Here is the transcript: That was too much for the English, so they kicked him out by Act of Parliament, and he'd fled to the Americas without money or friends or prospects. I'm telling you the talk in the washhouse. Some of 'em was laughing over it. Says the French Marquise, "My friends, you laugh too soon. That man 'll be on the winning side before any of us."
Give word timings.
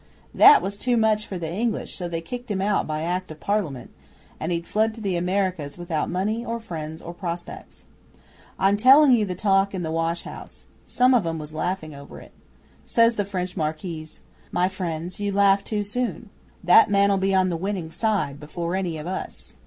That 0.33 0.63
was 0.63 0.79
too 0.79 0.97
much 0.97 1.27
for 1.27 1.37
the 1.37 1.53
English, 1.53 1.95
so 1.95 2.07
they 2.07 2.21
kicked 2.21 2.49
him 2.49 2.59
out 2.59 2.87
by 2.87 3.03
Act 3.03 3.29
of 3.29 3.39
Parliament, 3.39 3.91
and 4.39 4.51
he'd 4.51 4.65
fled 4.65 4.95
to 4.95 4.99
the 4.99 5.15
Americas 5.15 5.77
without 5.77 6.09
money 6.09 6.43
or 6.43 6.59
friends 6.59 7.03
or 7.03 7.13
prospects. 7.13 7.83
I'm 8.57 8.77
telling 8.77 9.11
you 9.11 9.27
the 9.27 9.35
talk 9.35 9.75
in 9.75 9.83
the 9.83 9.91
washhouse. 9.91 10.65
Some 10.87 11.13
of 11.13 11.27
'em 11.27 11.37
was 11.37 11.53
laughing 11.53 11.93
over 11.93 12.19
it. 12.19 12.31
Says 12.83 13.13
the 13.13 13.25
French 13.25 13.55
Marquise, 13.55 14.21
"My 14.51 14.67
friends, 14.67 15.19
you 15.19 15.31
laugh 15.31 15.63
too 15.63 15.83
soon. 15.83 16.31
That 16.63 16.89
man 16.89 17.11
'll 17.11 17.17
be 17.17 17.35
on 17.35 17.49
the 17.49 17.55
winning 17.55 17.91
side 17.91 18.39
before 18.39 18.75
any 18.75 18.97
of 18.97 19.05
us." 19.05 19.53